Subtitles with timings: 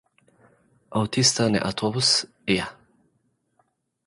[0.97, 2.09] ኣውቲስታ ናይ ኣውቶቡስ
[2.51, 2.59] እያ።